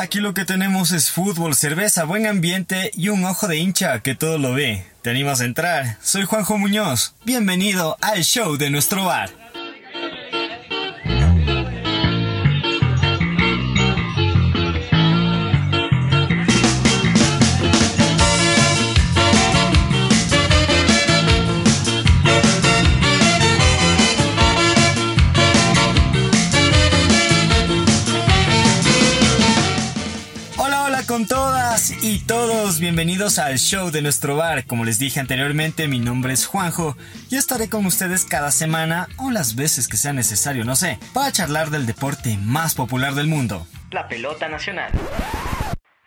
[0.00, 4.14] Aquí lo que tenemos es fútbol, cerveza, buen ambiente y un ojo de hincha que
[4.14, 4.86] todo lo ve.
[5.02, 5.98] ¿Te animas a entrar?
[6.00, 7.14] Soy Juanjo Muñoz.
[7.26, 9.39] Bienvenido al show de nuestro bar.
[33.00, 34.66] Bienvenidos al show de nuestro bar.
[34.66, 36.98] Como les dije anteriormente, mi nombre es Juanjo
[37.30, 41.32] y estaré con ustedes cada semana o las veces que sea necesario, no sé, para
[41.32, 43.66] charlar del deporte más popular del mundo.
[43.90, 44.92] La pelota nacional.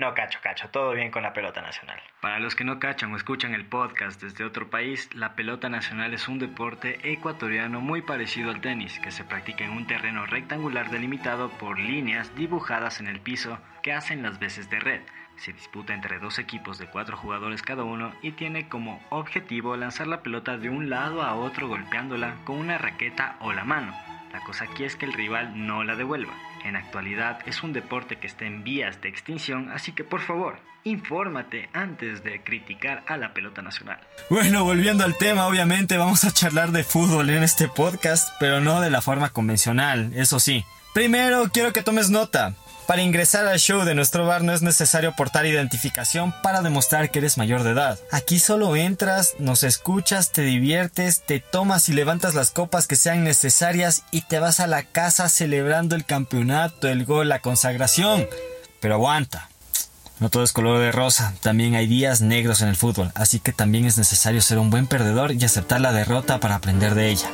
[0.00, 2.00] No, cacho, cacho, todo bien con la pelota nacional.
[2.22, 6.14] Para los que no cachan o escuchan el podcast desde otro país, la pelota nacional
[6.14, 10.88] es un deporte ecuatoriano muy parecido al tenis, que se practica en un terreno rectangular
[10.88, 15.02] delimitado por líneas dibujadas en el piso que hacen las veces de red.
[15.36, 20.06] Se disputa entre dos equipos de cuatro jugadores cada uno y tiene como objetivo lanzar
[20.06, 23.94] la pelota de un lado a otro golpeándola con una raqueta o la mano.
[24.32, 26.34] La cosa aquí es que el rival no la devuelva.
[26.64, 30.58] En actualidad es un deporte que está en vías de extinción, así que por favor,
[30.84, 33.98] infórmate antes de criticar a la pelota nacional.
[34.28, 38.80] Bueno, volviendo al tema, obviamente vamos a charlar de fútbol en este podcast, pero no
[38.80, 40.64] de la forma convencional, eso sí.
[40.94, 42.54] Primero quiero que tomes nota.
[42.90, 47.20] Para ingresar al show de nuestro bar no es necesario portar identificación para demostrar que
[47.20, 48.00] eres mayor de edad.
[48.10, 53.22] Aquí solo entras, nos escuchas, te diviertes, te tomas y levantas las copas que sean
[53.22, 58.26] necesarias y te vas a la casa celebrando el campeonato, el gol, la consagración.
[58.80, 59.48] Pero aguanta.
[60.18, 63.52] No todo es color de rosa, también hay días negros en el fútbol, así que
[63.52, 67.30] también es necesario ser un buen perdedor y aceptar la derrota para aprender de ella.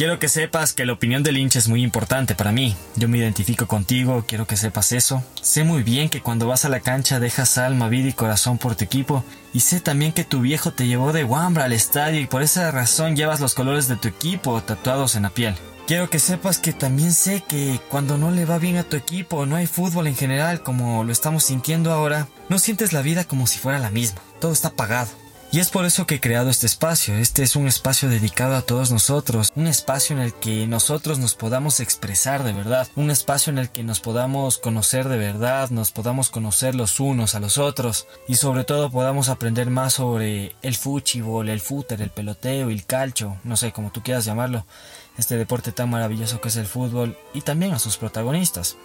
[0.00, 2.74] Quiero que sepas que la opinión del hincha es muy importante para mí.
[2.96, 5.22] Yo me identifico contigo, quiero que sepas eso.
[5.42, 8.74] Sé muy bien que cuando vas a la cancha dejas alma, vida y corazón por
[8.74, 9.22] tu equipo.
[9.52, 12.70] Y sé también que tu viejo te llevó de Wambra al estadio y por esa
[12.70, 15.54] razón llevas los colores de tu equipo tatuados en la piel.
[15.86, 19.44] Quiero que sepas que también sé que cuando no le va bien a tu equipo,
[19.44, 23.46] no hay fútbol en general como lo estamos sintiendo ahora, no sientes la vida como
[23.46, 24.22] si fuera la misma.
[24.40, 25.10] Todo está apagado.
[25.52, 27.16] Y es por eso que he creado este espacio.
[27.16, 31.34] Este es un espacio dedicado a todos nosotros, un espacio en el que nosotros nos
[31.34, 35.90] podamos expresar de verdad, un espacio en el que nos podamos conocer de verdad, nos
[35.90, 40.76] podamos conocer los unos a los otros y sobre todo podamos aprender más sobre el
[40.76, 44.64] fútbol, el fúter, el peloteo el calcho, no sé, como tú quieras llamarlo,
[45.18, 48.76] este deporte tan maravilloso que es el fútbol y también a sus protagonistas.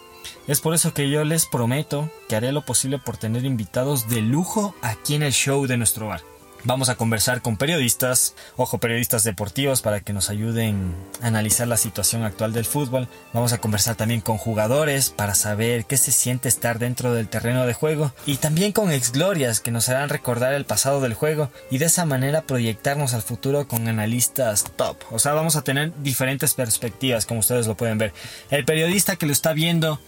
[0.47, 4.23] Es por eso que yo les prometo que haré lo posible por tener invitados de
[4.23, 6.34] lujo aquí en el show de nuestro bar.
[6.67, 11.77] Vamos a conversar con periodistas, ojo, periodistas deportivos para que nos ayuden a analizar la
[11.77, 13.07] situación actual del fútbol.
[13.33, 17.67] Vamos a conversar también con jugadores para saber qué se siente estar dentro del terreno
[17.67, 21.77] de juego y también con exglorias que nos harán recordar el pasado del juego y
[21.77, 24.97] de esa manera proyectarnos al futuro con analistas top.
[25.11, 28.11] O sea, vamos a tener diferentes perspectivas como ustedes lo pueden ver.
[28.49, 29.99] El periodista que lo está viendo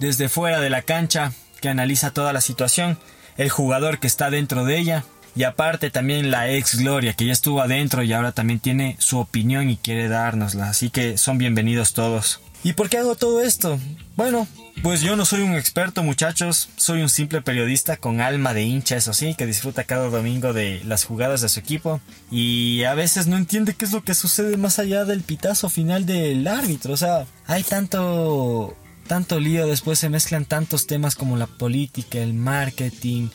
[0.00, 1.32] desde fuera de la cancha,
[1.62, 2.98] que analiza toda la situación,
[3.38, 5.04] el jugador que está dentro de ella
[5.36, 9.18] y aparte también la ex Gloria, que ya estuvo adentro y ahora también tiene su
[9.18, 10.68] opinión y quiere dárnosla.
[10.68, 12.40] Así que son bienvenidos todos.
[12.62, 13.78] ¿Y por qué hago todo esto?
[14.16, 14.48] Bueno,
[14.82, 18.96] pues yo no soy un experto muchachos, soy un simple periodista con alma de hincha,
[18.96, 23.26] eso sí, que disfruta cada domingo de las jugadas de su equipo y a veces
[23.26, 26.96] no entiende qué es lo que sucede más allá del pitazo final del árbitro, o
[26.96, 28.74] sea, hay tanto
[29.06, 33.28] tanto lío, después se mezclan tantos temas como la política, el marketing,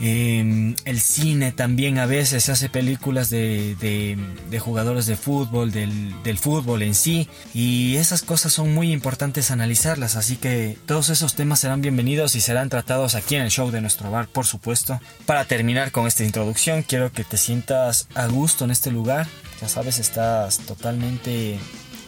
[0.00, 6.38] Em, el cine también a veces hace películas de, de, jugadores de fútbol, del, del,
[6.38, 11.60] fútbol en sí, y esas cosas son muy importantes analizarlas, así que todos esos temas
[11.60, 15.00] serán bienvenidos y serán tratados aquí en el show de nuestro bar, por supuesto.
[15.26, 19.26] Para terminar con esta introducción, quiero que te sientas a gusto en este lugar,
[19.60, 21.58] ya sabes, estás totalmente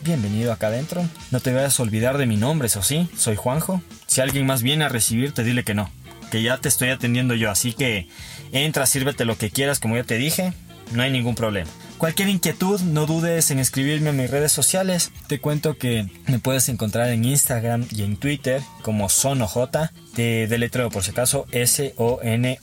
[0.03, 1.05] bienvenido acá adentro.
[1.33, 3.83] No te vayas a olvidar de mi nombre, eso sí, soy Juanjo.
[4.07, 5.91] Si alguien más viene a recibirte, dile que no
[6.31, 7.51] que ya te estoy atendiendo yo.
[7.51, 8.09] Así que
[8.53, 10.55] entra, sírvete lo que quieras, como ya te dije,
[10.93, 11.69] no hay ningún problema.
[11.99, 15.13] Cualquier inquietud, no dudes en escribirme en mis redes sociales.
[15.27, 19.91] Te cuento que me puedes encontrar en Instagram y en Twitter como SonoJ.
[20.15, 22.57] Te deletreo por si acaso S-O-N-O-J-O-T-A.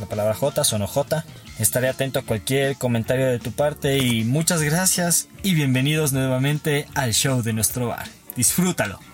[0.00, 1.22] La palabra J, SonoJ.
[1.60, 7.14] Estaré atento a cualquier comentario de tu parte y muchas gracias y bienvenidos nuevamente al
[7.14, 8.08] show de nuestro bar.
[8.34, 9.13] Disfrútalo.